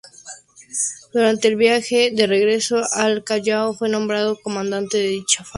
[1.13, 5.49] Durante el viaje de regreso al Callao, fue nombrado comandante de dicha barca.